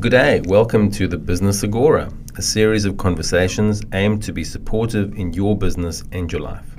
[0.00, 5.18] Good day, welcome to the Business Agora, a series of conversations aimed to be supportive
[5.18, 6.76] in your business and your life,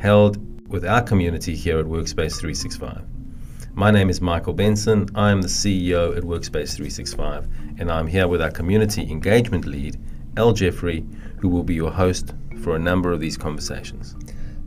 [0.00, 3.04] held with our community here at Workspace 365.
[3.74, 5.08] My name is Michael Benson.
[5.14, 7.46] I am the CEO at Workspace 365,
[7.78, 9.96] and I'm here with our community engagement lead,
[10.36, 11.06] El Jeffrey,
[11.36, 14.16] who will be your host for a number of these conversations.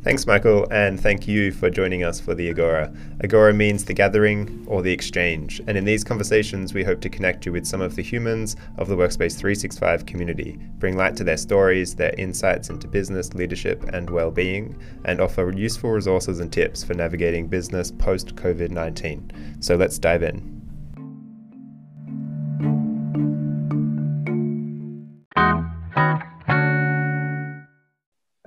[0.04, 2.94] Thanks, Michael, and thank you for joining us for the Agora.
[3.24, 7.46] Agora means the gathering or the exchange, and in these conversations, we hope to connect
[7.46, 11.38] you with some of the humans of the Workspace 365 community, bring light to their
[11.38, 16.84] stories, their insights into business, leadership, and well being, and offer useful resources and tips
[16.84, 19.32] for navigating business post COVID 19.
[19.62, 20.53] So let's dive in.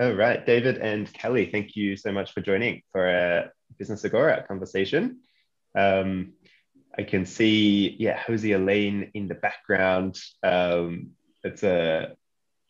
[0.06, 4.45] All right, David and Kellie, thank you so much for joining for a Business Agora
[4.46, 5.19] conversation.
[5.77, 6.34] Um,
[6.96, 10.16] I can see, yeah, Hosier Lane in the background.
[10.45, 11.10] Um,
[11.43, 12.15] it's a,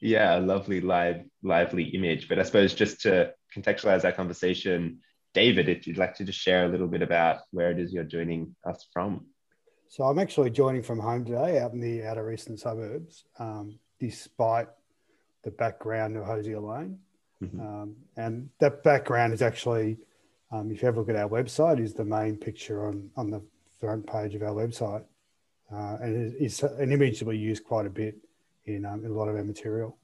[0.00, 2.26] yeah, a lovely live, lively image.
[2.26, 5.00] But I suppose just to contextualize our conversation,
[5.34, 8.04] David, if you'd like to just share a little bit about where it is you're
[8.04, 9.26] joining us from.
[9.88, 14.68] So I'm actually joining from home today, out in the outer eastern suburbs, um, despite
[15.44, 17.00] the background of Hosier Lane.
[17.42, 17.60] Mm-hmm.
[17.60, 19.98] Um, and that background is actually,
[20.50, 23.42] um, if you ever look at our website, is the main picture on, on the
[23.80, 25.04] front page of our website.
[25.72, 28.16] Uh, and it's an image that we use quite a bit
[28.64, 29.96] in, um, in a lot of our material.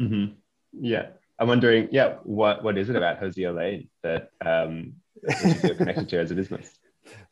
[0.00, 0.34] Mm-hmm.
[0.80, 1.06] Yeah.
[1.38, 4.94] I'm wondering, yeah, what, what is it about Hosier Lane that um,
[5.62, 6.70] you're connected to as a business?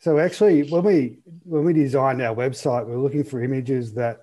[0.00, 4.22] So actually, when we when we designed our website, we are looking for images that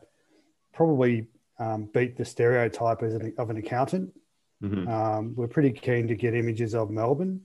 [0.73, 1.27] probably
[1.59, 4.13] um, beat the stereotype as an, of an accountant.
[4.63, 4.87] Mm-hmm.
[4.87, 7.41] Um, we're pretty keen to get images of Melbourne.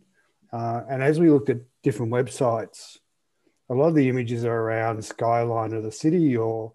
[0.52, 2.96] Uh, and as we looked at different websites,
[3.68, 6.72] a lot of the images are around skyline of the city or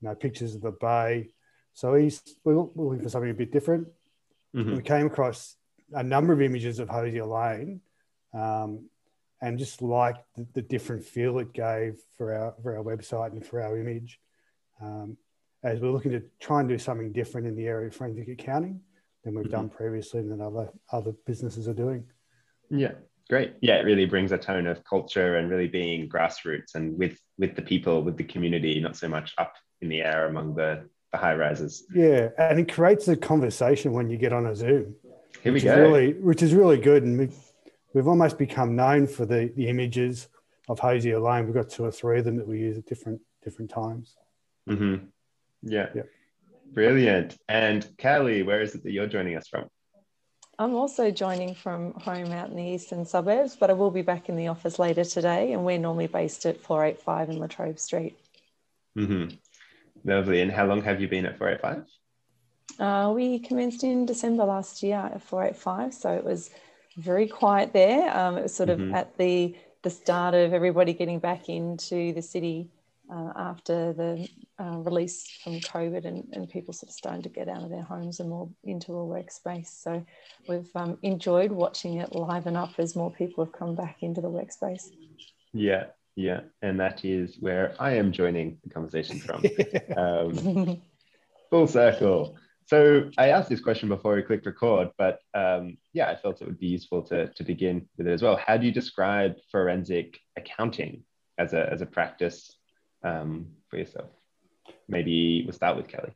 [0.00, 1.30] you know, pictures of the bay.
[1.74, 3.88] So he's, we are looking for something a bit different.
[4.54, 4.76] Mm-hmm.
[4.76, 5.56] We came across
[5.92, 7.80] a number of images of Hosier Lane
[8.32, 8.88] um,
[9.42, 13.44] and just liked the, the, different feel it gave for our, for our website and
[13.44, 14.18] for our image.
[14.80, 15.16] Um,
[15.62, 18.80] as we're looking to try and do something different in the area of forensic accounting
[19.26, 19.56] than we've mm-hmm.
[19.56, 22.04] done previously and that other other businesses are doing.
[22.70, 22.92] Yeah,
[23.28, 23.54] great.
[23.60, 27.56] Yeah, it really brings a tone of culture and really being grassroots and with with
[27.56, 31.18] the people, with the community, not so much up in the air among the the
[31.18, 31.84] high rises.
[31.92, 34.94] Yeah, and it creates a conversation when you get on a Zoom.
[35.42, 35.76] Here we go.
[35.76, 37.36] Really, which is really good, and we've,
[37.92, 40.28] we've almost become known for the the images
[40.68, 41.46] of Hosier Lane.
[41.46, 44.16] We've got two or three of them that we use at different different times.
[44.68, 45.06] Mm-hmm.
[45.62, 45.88] Yeah.
[45.94, 46.02] Yeah.
[46.72, 47.36] Brilliant.
[47.48, 49.68] And Kellie, where is it that you're joining us from?
[50.58, 54.28] I'm also joining from home out in the eastern suburbs, but I will be back
[54.28, 55.52] in the office later today.
[55.52, 58.18] And we're normally based at 485 in Latrobe Street.
[58.96, 59.36] Mm-hmm.
[60.04, 60.40] Lovely.
[60.40, 61.86] And how long have you been at 485?
[62.78, 65.92] Uh, we commenced in December last year at 485.
[65.92, 66.50] So it was
[66.96, 68.16] very quiet there.
[68.16, 68.94] Um, it was sort of mm-hmm.
[68.94, 72.70] at the, the start of everybody getting back into the city
[73.12, 74.28] uh, after the
[74.58, 77.82] uh, release from COVID and, and people sort of starting to get out of their
[77.82, 79.68] homes and more into a workspace.
[79.68, 80.04] So
[80.48, 84.30] we've um, enjoyed watching it liven up as more people have come back into the
[84.30, 84.90] workspace.
[85.52, 85.84] Yeah,
[86.16, 86.40] yeah.
[86.62, 89.44] And that is where I am joining the conversation from.
[89.96, 90.82] um,
[91.50, 92.36] full circle.
[92.66, 96.46] So I asked this question before we clicked record, but um, yeah, I felt it
[96.46, 98.36] would be useful to, to begin with it as well.
[98.44, 101.04] How do you describe forensic accounting
[101.38, 102.55] as a, as a practice
[103.06, 104.10] um, for yourself?
[104.88, 106.14] Maybe we'll start with Kellie.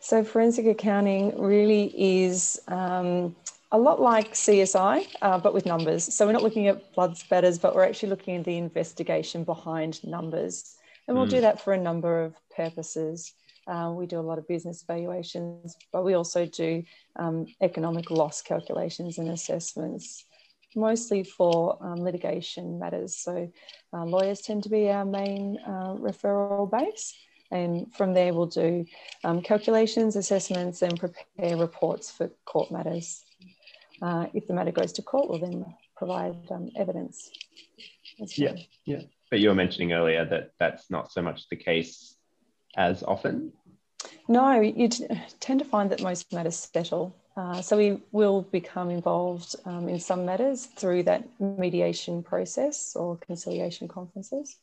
[0.00, 3.34] So, forensic accounting really is um,
[3.72, 6.14] a lot like CSI, uh, but with numbers.
[6.14, 10.04] So, we're not looking at blood spatters, but we're actually looking at the investigation behind
[10.04, 10.76] numbers.
[11.06, 11.30] And we'll mm.
[11.30, 13.32] do that for a number of purposes.
[13.66, 16.82] Uh, we do a lot of business valuations, but we also do
[17.16, 20.24] um, economic loss calculations and assessments
[20.76, 23.16] mostly for um, litigation matters.
[23.16, 23.50] So
[23.92, 27.14] uh, lawyers tend to be our main uh, referral base.
[27.50, 28.84] And from there, we'll do
[29.22, 33.22] um, calculations, assessments, and prepare reports for court matters.
[34.02, 35.64] Uh, if the matter goes to court, we'll then
[35.96, 37.30] provide um, evidence.
[38.18, 38.54] Yeah,
[38.84, 39.02] yeah.
[39.30, 42.16] But you were mentioning earlier that that's not so much the case
[42.76, 43.52] as often.
[44.28, 44.88] No, you
[45.40, 49.98] tend to find that most matters settle uh, so we will become involved um, in
[49.98, 54.56] some matters through that mediation process or conciliation conferences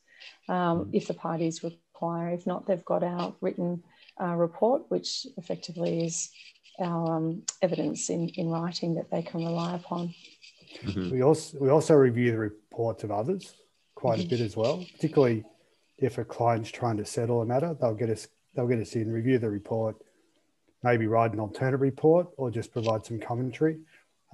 [0.48, 0.90] um, mm.
[0.92, 2.30] if the parties require.
[2.30, 3.82] If not, they've got our written
[4.20, 6.30] uh, report, which effectively is
[6.80, 10.14] our um, evidence in, in writing that they can rely upon.
[10.82, 11.10] Mm-hmm.
[11.10, 13.54] We also we also review the reports of others
[13.94, 15.44] quite a bit as well, particularly
[15.98, 17.76] if a client's trying to settle a matter.
[17.78, 19.96] They'll get us they'll get us in, review the report,
[20.82, 23.78] maybe write an alternate report, or just provide some commentary.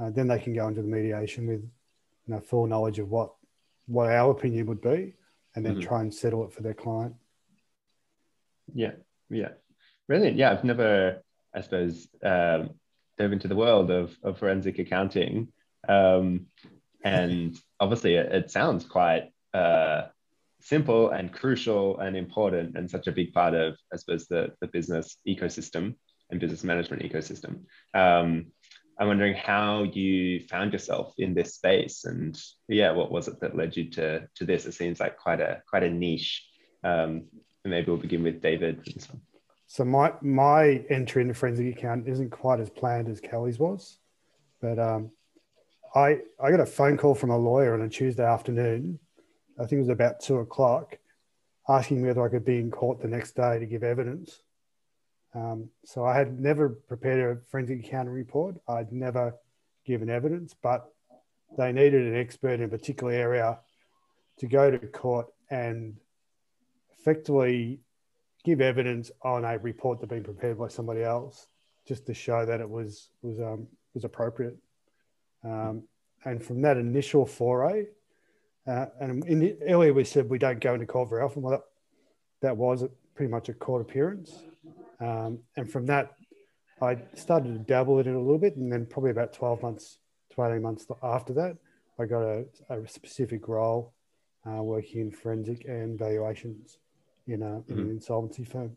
[0.00, 3.32] Uh, then they can go into the mediation with you know, full knowledge of what
[3.86, 5.14] what our opinion would be,
[5.54, 5.88] and then mm-hmm.
[5.88, 7.14] try and settle it for their client.
[8.74, 8.92] Yeah,
[9.30, 9.50] yeah,
[10.06, 10.36] brilliant.
[10.36, 11.22] Yeah, I've never,
[11.54, 12.70] I suppose, um,
[13.16, 15.48] dove into the world of, of forensic accounting,
[15.88, 16.46] um,
[17.02, 20.02] and obviously, it, it sounds quite uh,
[20.60, 24.66] simple and crucial and important, and such a big part of, I suppose, the the
[24.66, 25.94] business ecosystem
[26.30, 27.60] and business management ecosystem.
[27.94, 28.46] Um,
[29.00, 33.56] I'm wondering how you found yourself in this space, and yeah, what was it that
[33.56, 34.66] led you to to this?
[34.66, 36.44] It seems like quite a quite a niche.
[36.82, 37.24] Um,
[37.64, 38.82] maybe we'll begin with David.
[39.68, 43.98] So my my entry into forensic account isn't quite as planned as Kellie's was,
[44.60, 45.12] but um,
[45.94, 48.98] I I got a phone call from a lawyer on a Tuesday afternoon.
[49.58, 50.98] I think it was about two o'clock,
[51.68, 54.40] asking whether I could be in court the next day to give evidence.
[55.34, 58.56] Um, so I had never prepared a forensic accounting report.
[58.66, 59.34] I'd never
[59.84, 60.92] given evidence, but
[61.56, 63.58] they needed an expert in a particular area
[64.38, 65.96] to go to court and
[66.98, 67.80] effectively
[68.44, 71.48] give evidence on a report that had been prepared by somebody else,
[71.86, 74.56] just to show that it was was um, was appropriate.
[75.44, 75.84] Um,
[76.24, 77.86] and from that initial foray,
[78.66, 81.42] uh, and the, earlier we said we don't go into court very often.
[81.42, 81.64] Well, that,
[82.40, 82.84] that was
[83.14, 84.42] pretty much a court appearance.
[85.00, 86.12] Um, and from that,
[86.80, 88.56] I started to dabble in it a little bit.
[88.56, 89.98] And then probably about 12 months,
[90.32, 91.56] 18 months after that,
[91.98, 93.92] I got a, a specific role
[94.46, 96.78] uh, working in forensic and valuations
[97.26, 97.72] in, a, mm-hmm.
[97.72, 97.92] in an mm-hmm.
[97.92, 98.76] insolvency firm.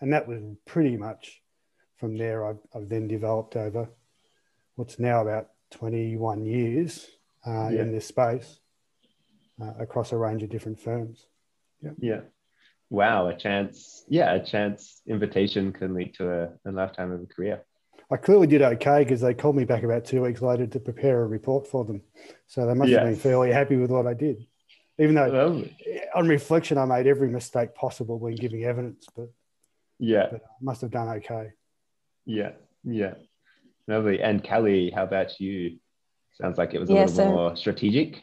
[0.00, 1.42] And that was pretty much
[1.96, 3.88] from there, I've, I've then developed over
[4.74, 7.06] what's now about 21 years
[7.46, 7.82] uh, yeah.
[7.82, 8.58] in this space
[9.60, 11.26] uh, across a range of different firms.
[11.80, 11.90] Yeah.
[11.98, 12.20] Yeah
[12.92, 17.26] wow, a chance, yeah, a chance invitation can lead to a, a lifetime of a
[17.26, 17.64] career.
[18.10, 21.22] I clearly did okay because they called me back about two weeks later to prepare
[21.22, 22.02] a report for them.
[22.46, 22.98] So they must yes.
[22.98, 24.46] have been fairly happy with what I did.
[24.98, 25.74] Even though Lovely.
[26.14, 29.30] on reflection, I made every mistake possible when giving evidence, but
[29.98, 31.52] yeah, but I must have done okay.
[32.26, 32.50] Yeah,
[32.84, 33.14] yeah.
[33.88, 34.20] Lovely.
[34.20, 35.78] And Kellie, how about you?
[36.34, 38.22] Sounds like it was a yeah, little so, more strategic.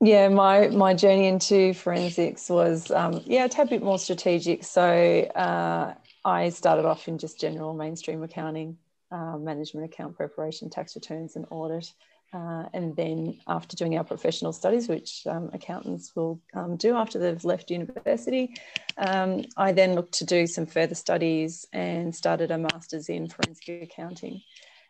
[0.00, 4.62] Yeah, my my journey into forensics was um, yeah a tad bit more strategic.
[4.62, 8.78] So uh, I started off in just general mainstream accounting,
[9.10, 11.92] uh, management account preparation, tax returns, and audit.
[12.32, 17.18] Uh, and then after doing our professional studies, which um, accountants will um, do after
[17.18, 18.54] they've left university,
[18.98, 23.82] um, I then looked to do some further studies and started a master's in forensic
[23.82, 24.42] accounting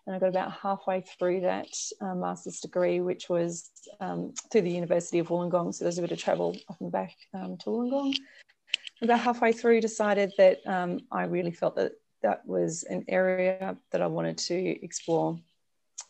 [0.08, 1.68] and I got about halfway through that
[2.00, 3.70] uh, master's degree, which was
[4.00, 5.74] um, through the University of Wollongong.
[5.74, 8.16] So there's a bit of travel up and back um, to Wollongong.
[9.02, 14.00] About halfway through, decided that um, I really felt that that was an area that
[14.00, 15.38] I wanted to explore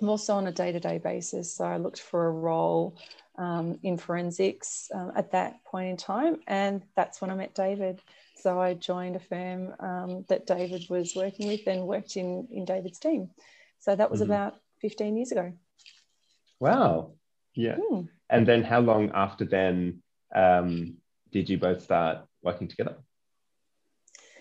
[0.00, 1.53] more so on a day-to-day basis.
[1.56, 2.97] So I looked for a role
[3.37, 8.00] um, in forensics uh, at that point in time, and that's when I met David.
[8.37, 12.65] So I joined a firm um, that David was working with and worked in in
[12.65, 13.31] David's team.
[13.80, 15.52] So that was mm about 15 years ago.
[16.60, 17.12] Wow.
[17.54, 17.76] Yeah.
[17.76, 18.08] Mm.
[18.30, 20.02] And then how long after then
[20.34, 20.97] um,
[21.32, 22.97] did you both start working together?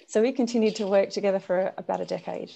[0.08, 2.52] So we continued to work together for about a decade.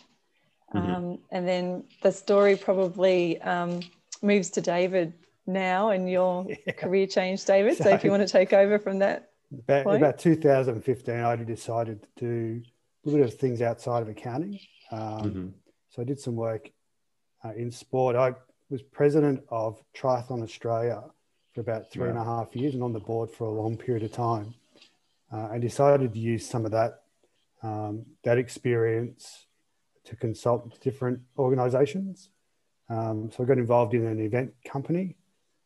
[0.73, 0.91] Mm-hmm.
[0.91, 3.81] Um, and then the story probably um,
[4.21, 5.13] moves to David
[5.45, 6.73] now and your yeah.
[6.73, 7.77] career change, David.
[7.77, 9.29] So, so, if you want to take over from that.
[9.67, 12.61] About, about 2015, I decided to do
[13.05, 14.59] a little bit of things outside of accounting.
[14.91, 15.47] Um, mm-hmm.
[15.91, 16.71] So I did some work
[17.43, 18.15] uh, in sport.
[18.15, 18.33] I
[18.69, 21.03] was president of Triathlon Australia
[21.53, 24.03] for about three and a half years and on the board for a long period
[24.03, 24.53] of time.
[25.33, 27.03] Uh, I decided to use some of that
[27.61, 29.47] um, that experience
[30.05, 32.29] to consult different organisations.
[32.89, 35.17] Um, so I got involved in an event company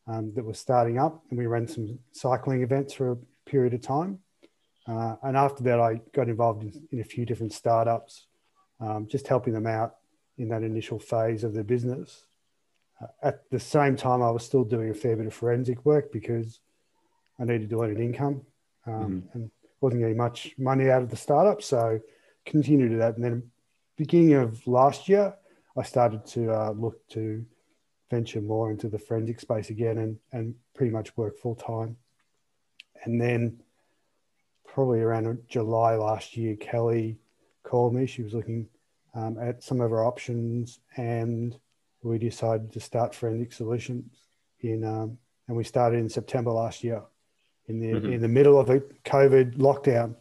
[0.08, 3.16] um, that was starting up, and we ran some cycling events for a
[3.48, 4.18] period of time.
[4.88, 8.26] Uh, and after that, I got involved in, in a few different startups,
[8.80, 9.94] um, just helping them out
[10.38, 12.24] in that initial phase of the business.
[13.00, 16.12] Uh, at the same time, I was still doing a fair bit of forensic work
[16.12, 16.60] because
[17.38, 18.42] I needed to earn an income
[18.86, 19.38] um, mm-hmm.
[19.38, 19.50] and
[19.80, 21.62] wasn't getting much money out of the startup.
[21.62, 22.00] So
[22.44, 23.16] continued to that.
[23.16, 23.50] And then
[23.96, 25.34] beginning of last year,
[25.76, 27.44] I started to uh, look to
[28.10, 31.96] venture more into the forensic space again and, and pretty much work full time.
[33.04, 33.60] And then
[34.64, 37.18] probably around July last year, Kellie
[37.62, 38.06] called me.
[38.06, 38.68] She was looking
[39.16, 41.58] um, at some of our options and
[42.02, 44.12] we decided to start Forensic Solutions
[44.60, 45.18] in, um,
[45.48, 47.02] and we started in September last year.
[47.68, 48.12] In the mm-hmm.
[48.12, 50.14] in the middle of a COVID lockdown,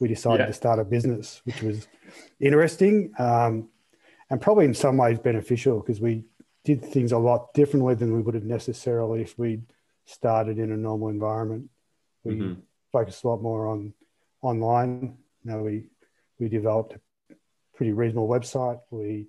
[0.00, 0.46] we decided yeah.
[0.46, 1.88] to start a business, which was
[2.40, 3.68] interesting um,
[4.28, 6.24] and probably in some ways beneficial because we
[6.64, 9.62] did things a lot differently than we would have necessarily if we'd
[10.04, 11.70] started in a normal environment.
[12.24, 12.60] We mm-hmm.
[12.92, 13.94] focused a lot more on
[14.42, 15.16] online.
[15.42, 15.84] now we
[16.38, 17.00] we developed a
[17.80, 18.78] pretty reasonable website.
[18.90, 19.26] We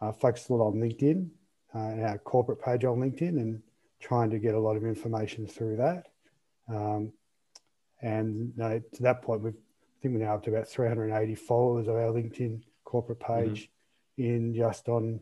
[0.00, 1.28] uh, focused a lot on LinkedIn
[1.74, 3.60] uh, and our corporate page on LinkedIn and
[4.00, 6.06] trying to get a lot of information through that.
[6.66, 7.12] Um,
[8.00, 11.34] and you know, to that point, we've I think we're now up to about 380
[11.34, 13.50] followers of our LinkedIn corporate mm-hmm.
[13.50, 13.70] page
[14.18, 14.34] mm-hmm.
[14.34, 15.20] in just on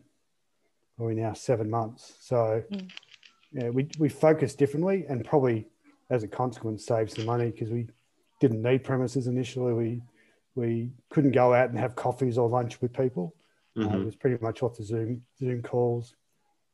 [0.99, 2.15] in now seven months.
[2.21, 2.89] So mm.
[3.51, 5.67] yeah, we we focus differently and probably
[6.09, 7.89] as a consequence saves some money because we
[8.39, 9.73] didn't need premises initially.
[9.73, 10.01] We
[10.55, 13.35] we couldn't go out and have coffees or lunch with people.
[13.77, 13.93] Mm-hmm.
[13.93, 16.15] Uh, it was pretty much off the Zoom Zoom calls,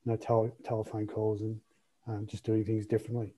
[0.05, 1.59] no tele, telephone calls, and
[2.07, 3.33] um, just doing things differently.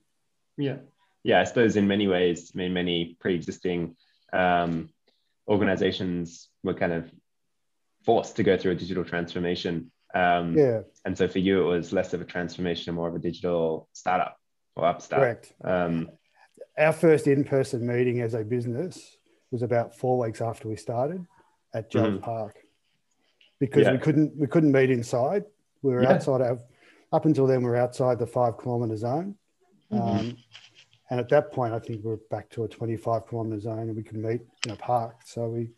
[0.56, 0.76] Yeah,
[1.22, 1.40] yeah.
[1.40, 3.96] I suppose in many ways, I mean, many pre-existing
[4.32, 4.90] um,
[5.48, 7.10] organizations were kind of
[8.04, 9.92] forced to go through a digital transformation.
[10.14, 10.80] Um, yeah.
[11.04, 13.88] And so for you, it was less of a transformation and more of a digital
[13.92, 14.36] startup
[14.76, 15.20] or upstart.
[15.20, 15.52] Correct.
[15.64, 16.10] Um,
[16.76, 19.16] Our first in-person meeting as a business
[19.52, 21.24] was about four weeks after we started
[21.74, 22.24] at Jones mm-hmm.
[22.24, 22.56] Park
[23.60, 23.92] because yeah.
[23.92, 25.44] we couldn't we couldn't meet inside.
[25.82, 26.14] We were yeah.
[26.14, 26.64] outside of
[27.12, 29.36] up until then we were outside the five kilometer zone.
[29.92, 30.18] Mm-hmm.
[30.18, 30.36] Um,
[31.10, 33.94] and at that point, I think we are back to a 25 kilometre zone and
[33.94, 35.16] we could meet in a park.
[35.26, 35.68] So we,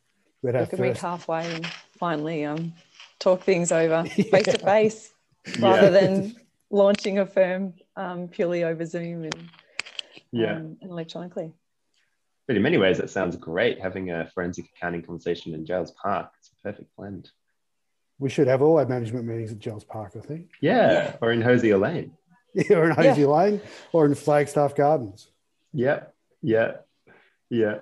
[0.43, 0.81] we had we could first...
[0.81, 1.67] meet halfway and
[1.99, 2.73] finally um,
[3.19, 5.13] talk things over face to face
[5.59, 6.37] rather than
[6.71, 9.51] launching a firm um, purely over Zoom and,
[10.31, 10.53] yeah.
[10.53, 11.53] Um, and electronically.
[12.47, 16.31] But in many ways, it sounds great having a forensic accounting conversation in Jells Park.
[16.39, 17.31] It's a perfect blend.
[18.19, 20.51] We should have all our management meetings at Jells Park, I think.
[20.61, 21.17] Yeah, yeah.
[21.21, 22.13] or in Hosier Lane.
[22.57, 23.27] Yeah, or in Hosier yeah.
[23.27, 23.61] Lane
[23.93, 25.27] or in Flagstaff Gardens.
[25.73, 26.05] Yeah,
[26.41, 26.77] yeah,
[27.51, 27.79] yeah.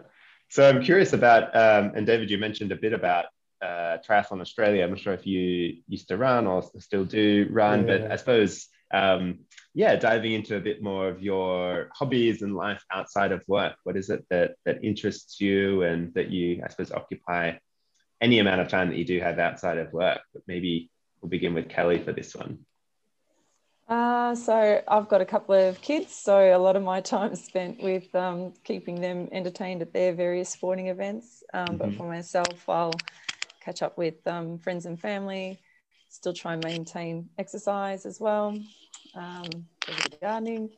[0.48, 3.26] So I'm curious about, um, and David, you mentioned a bit about
[3.60, 4.82] uh, Triathlon Australia.
[4.82, 7.98] I'm not sure if you used to run or still do run, yeah.
[7.98, 9.40] but I suppose, um,
[9.74, 13.74] yeah, diving into a bit more of your hobbies and life outside of work.
[13.84, 17.54] What is it that that interests you and that you, I suppose, occupy
[18.20, 20.20] any amount of time that you do have outside of work?
[20.34, 22.58] But maybe we'll begin with Kellie for this one.
[23.88, 27.44] Uh, so I've got a couple of kids, so a lot of my time is
[27.44, 31.42] spent with um, keeping them entertained at their various sporting events.
[31.54, 31.76] Um, mm-hmm.
[31.78, 32.94] But for myself, I'll
[33.62, 35.60] catch up with um, friends and family,
[36.10, 38.58] still try and maintain exercise as well,
[39.14, 40.70] um, do a bit of gardening,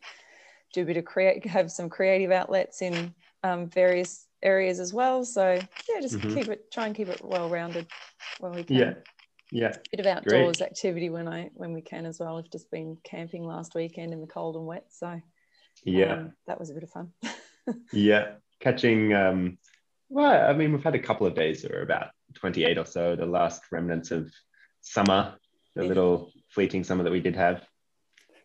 [0.72, 5.24] do a bit of create, have some creative outlets in um, various areas as well.
[5.24, 6.34] So yeah, just mm-hmm.
[6.34, 7.86] keep it, try and keep it well rounded
[8.40, 8.76] when we can.
[8.76, 8.94] Yeah
[9.54, 10.70] yeah bit of outdoors Great.
[10.70, 14.20] activity when i when we can as well i've just been camping last weekend in
[14.20, 15.20] the cold and wet so
[15.84, 17.12] yeah um, that was a bit of fun
[17.92, 19.56] yeah catching um
[20.08, 23.14] well i mean we've had a couple of days that are about 28 or so
[23.14, 24.30] the last remnants of
[24.80, 25.34] summer
[25.76, 25.88] the yeah.
[25.88, 27.62] little fleeting summer that we did have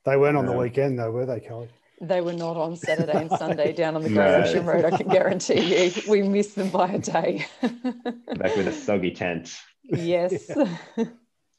[0.10, 1.70] they weren't on um, the weekend though were they kelly
[2.02, 5.10] they were not on Saturday and Sunday down on the Great Ocean Road, I can
[5.10, 5.92] guarantee you.
[6.08, 7.46] We missed them by a day.
[7.62, 9.54] Back with a soggy tent.
[9.84, 10.50] Yes.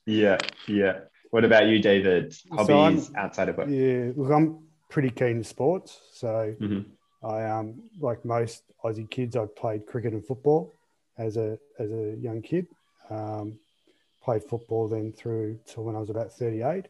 [0.06, 1.00] yeah, yeah.
[1.30, 2.34] What about you, David?
[2.50, 3.68] Hobbies so outside of work?
[3.68, 6.00] Yeah, look, I'm pretty keen to sports.
[6.14, 7.26] So mm-hmm.
[7.26, 10.72] I um like most Aussie kids, I played cricket and football
[11.18, 12.66] as a as a young kid.
[13.10, 13.58] Um,
[14.22, 16.86] played football then through till when I was about 38.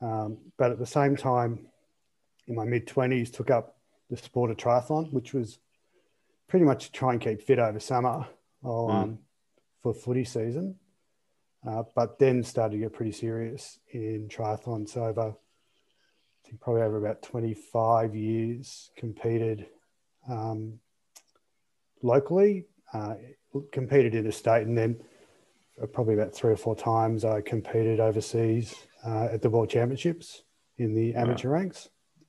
[0.00, 1.66] Um, but at the same time,
[2.46, 3.76] in my mid 20s, took up
[4.10, 5.58] the sport of triathlon, which was
[6.48, 8.26] pretty much to try and keep fit over summer.
[8.64, 8.90] Mm.
[8.90, 9.18] um,
[9.82, 10.76] for footy season,
[11.68, 14.88] uh, but then started to get pretty serious in triathlon.
[14.88, 19.66] So over, I think probably over about 25 years, competed
[20.30, 20.80] um,
[22.02, 23.16] locally, uh,
[23.70, 24.96] competed state, and then
[25.92, 28.74] probably about three or four times I competed overseas
[29.06, 30.42] uh, at the World Championships
[30.78, 31.54] in the amateur wow.
[31.54, 31.88] ranks.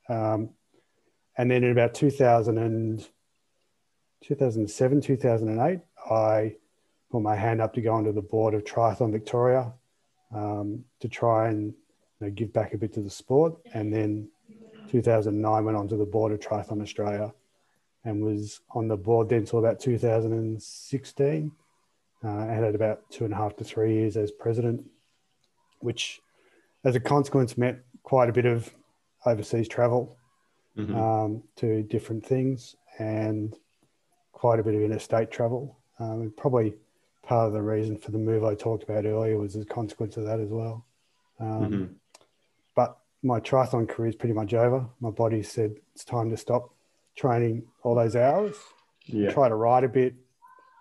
[0.09, 0.49] Um,
[1.37, 3.07] and then in about 2000 and,
[4.25, 6.55] 2007, 2008, I
[7.11, 9.71] put my hand up to go onto the board of Triathlon Victoria
[10.33, 11.73] um, to try and
[12.19, 13.55] you know, give back a bit to the sport.
[13.73, 14.27] And then
[14.89, 17.33] 2009 went onto the board of Triathlon Australia
[18.03, 21.51] and was on the board then until about 2016
[22.25, 24.83] uh, and had about two and a half to three years as president,
[25.79, 26.21] which
[26.83, 28.73] as a consequence meant quite a bit of
[29.25, 30.17] overseas travel
[30.77, 30.95] mm-hmm.
[30.95, 33.55] um, to different things and
[34.31, 35.77] quite a bit of interstate travel.
[35.99, 36.75] Um, and probably
[37.23, 40.17] part of the reason for the move I talked about earlier was as a consequence
[40.17, 40.85] of that as well.
[41.39, 41.85] Um, mm-hmm.
[42.75, 44.85] But my triathlon career is pretty much over.
[44.99, 46.73] My body said it's time to stop
[47.15, 48.55] training all those hours.
[49.05, 49.31] Yeah.
[49.31, 50.15] Try to ride a bit.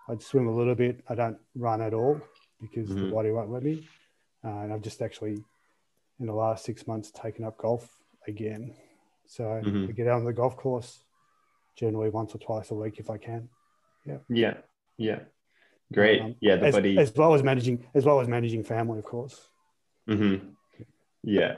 [0.07, 1.03] I'd swim a little bit.
[1.09, 2.21] I don't run at all
[2.61, 3.05] because mm-hmm.
[3.05, 3.87] the body won't let me.
[4.43, 5.37] Uh, and I've just actually,
[6.19, 7.89] in the last six months, taken up golf
[8.27, 8.73] again.
[9.27, 9.87] So mm-hmm.
[9.89, 10.99] I get out on the golf course
[11.75, 13.49] generally once or twice a week if I can.
[14.05, 14.17] Yeah.
[14.29, 14.57] Yeah.
[14.97, 15.19] Yeah.
[15.93, 16.21] Great.
[16.21, 16.57] Um, yeah.
[16.57, 19.49] The as, body as well as managing as well as managing family, of course.
[20.07, 20.49] Mm-hmm.
[21.23, 21.55] Yeah.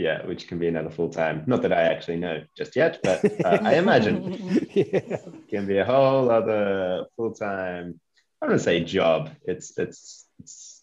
[0.00, 1.44] Yeah, which can be another full time.
[1.46, 5.18] Not that I actually know just yet, but uh, I imagine yeah.
[5.50, 8.00] can be a whole other full time.
[8.40, 9.28] I don't want to say job.
[9.44, 10.82] It's it's it's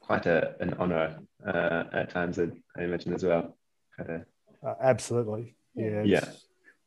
[0.00, 2.40] quite a, an honor uh, at times.
[2.40, 3.56] I, I imagine as well.
[4.00, 4.18] uh,
[4.80, 5.54] absolutely.
[5.76, 5.84] Yeah.
[5.84, 6.28] It's, yeah.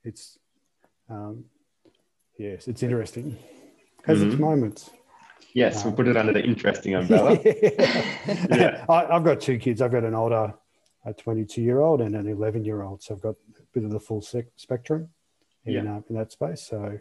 [0.04, 0.40] It's
[1.10, 1.46] um,
[2.38, 3.38] yes, it's interesting.
[4.06, 4.32] Has mm-hmm.
[4.32, 4.90] its moments.
[5.54, 7.40] Yes, um, we'll put it under the interesting umbrella.
[7.46, 8.36] yeah.
[8.52, 8.86] yeah.
[8.90, 9.82] I, have got two kids.
[9.82, 10.54] I've got an older,
[11.10, 13.04] a 22 year old, and an 11 year old.
[13.04, 15.10] So I've got a bit of the full sec- spectrum
[15.66, 15.98] in, yeah.
[15.98, 16.68] uh, in that space.
[16.68, 17.00] So,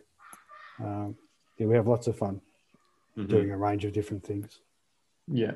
[0.81, 1.17] um,
[1.59, 2.41] yeah, we have lots of fun
[3.17, 3.29] mm-hmm.
[3.29, 4.61] doing a range of different things.
[5.27, 5.53] Yeah.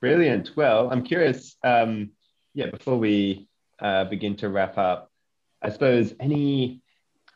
[0.00, 0.50] Brilliant.
[0.56, 1.56] Well, I'm curious.
[1.62, 2.10] Um,
[2.54, 3.48] yeah, before we
[3.80, 5.10] uh, begin to wrap up,
[5.62, 6.82] I suppose any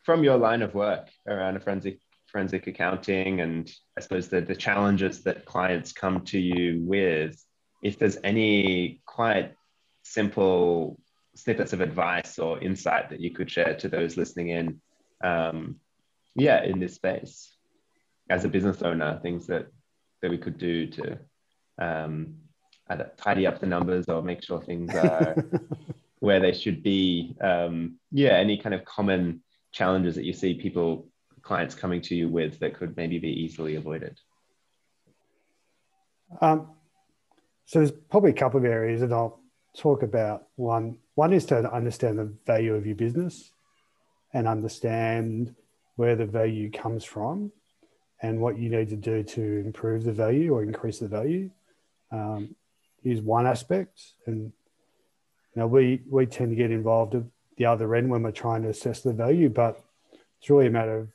[0.04, 5.22] from your line of work around forensic forensic accounting and I suppose the, the challenges
[5.22, 7.40] that clients come to you with,
[7.82, 9.54] if there's any quite
[10.04, 11.00] simple
[11.34, 14.80] snippets of advice or insight that you could share to those listening in,
[15.22, 15.76] um,
[16.36, 17.56] yeah, in this space
[18.30, 19.66] as a business owner, things that
[20.22, 21.18] that we could do to
[21.78, 22.36] um,
[23.16, 25.36] tidy up the numbers or make sure things are
[26.20, 27.36] where they should be.
[27.40, 29.42] Um, yeah, any kind of common
[29.72, 31.08] challenges that you see people
[31.42, 34.18] clients coming to you with that could maybe be easily avoided?
[36.40, 36.70] Um,
[37.66, 39.40] so there's probably a couple of areas that I'll
[39.76, 40.46] talk about.
[40.56, 43.52] One, one is to understand the value of your business
[44.32, 45.54] and understand
[45.96, 47.52] where the value comes from
[48.22, 51.50] and what you need to do to improve the value or increase the value
[52.10, 52.54] um,
[53.02, 54.00] is one aspect.
[54.26, 54.52] And
[55.54, 57.22] you we we tend to get involved at
[57.56, 59.80] the other end when we're trying to assess the value, but
[60.40, 61.08] it's really a matter of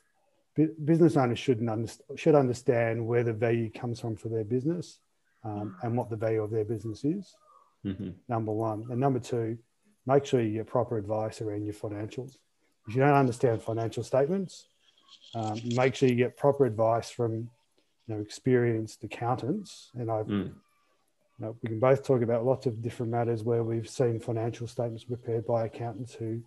[0.86, 5.00] business owners shouldn't under, should understand where the value comes from for their business
[5.44, 7.36] um, and what the value of their business is.
[7.86, 8.10] Mm-hmm.
[8.28, 9.58] Number one, and number two,
[10.06, 12.38] make sure you get proper advice around your financials.
[12.88, 14.66] If you don't understand financial statements,
[15.36, 17.50] um, make sure you get proper advice from
[18.08, 19.92] you know experienced accountants.
[19.96, 20.46] And I, mm.
[20.48, 20.56] you
[21.40, 25.04] know, we can both talk about lots of different matters where we've seen financial statements
[25.04, 26.42] prepared by accountants who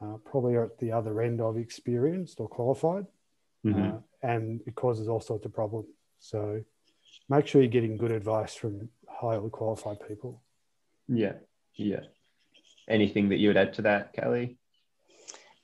[0.00, 3.06] uh, probably are at the other end of experienced or qualified
[3.64, 3.96] mm-hmm.
[3.96, 5.88] uh, and it causes all sorts of problems.
[6.18, 6.62] So
[7.28, 10.42] make sure you're getting good advice from highly qualified people.
[11.08, 11.34] Yeah,
[11.74, 12.00] yeah.
[12.88, 14.58] Anything that you would add to that, Kellie?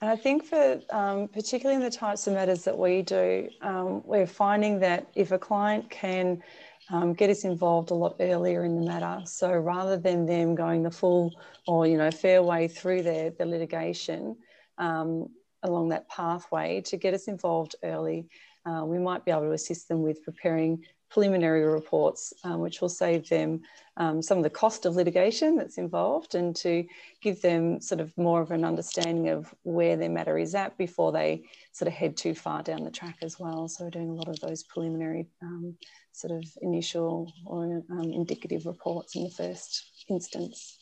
[0.00, 4.02] And I think for um, particularly in the types of matters that we do, um,
[4.04, 6.42] we're finding that if a client can
[6.90, 10.82] um, get us involved a lot earlier in the matter, so rather than them going
[10.82, 11.32] the full
[11.68, 14.36] or you know fair way through their, their litigation,
[14.78, 15.28] um,
[15.62, 18.26] along that pathway to get us involved early.
[18.66, 22.88] Uh, we might be able to assist them with preparing preliminary reports, um, which will
[22.88, 23.60] save them
[23.98, 26.86] um, some of the cost of litigation that's involved and to
[27.20, 31.12] give them sort of more of an understanding of where their matter is at before
[31.12, 33.68] they sort of head too far down the track as well.
[33.68, 35.76] So we're doing a lot of those preliminary um,
[36.12, 40.78] sort of initial or um, indicative reports in the first instance.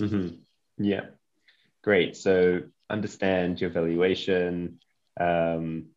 [0.00, 0.36] Mm-hmm.
[0.78, 1.06] Yeah,
[1.82, 2.16] great.
[2.16, 4.78] So understand your valuation,
[5.20, 5.88] um,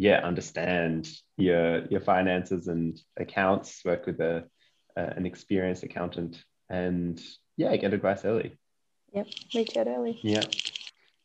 [0.00, 3.84] yeah, understand your your finances and accounts.
[3.84, 4.44] Work with a
[4.96, 7.20] uh, an experienced accountant, and
[7.58, 8.56] yeah, get advice early.
[9.12, 10.18] Yep, reach out early.
[10.22, 10.44] Yeah,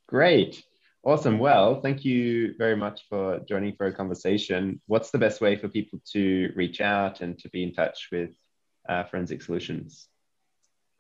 [0.08, 0.62] great.
[1.04, 1.40] Awesome.
[1.40, 4.82] Well, thank you very much for joining for a conversation.
[4.88, 8.32] What's the best way for people to reach out and to be in touch with
[8.90, 10.10] uh, Forensic Solutions?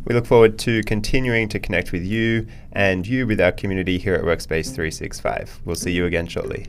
[0.07, 4.13] We look forward to continuing to connect with you and you with our community here
[4.15, 5.63] at Workspace 365.
[5.65, 6.67] We'll see you again shortly.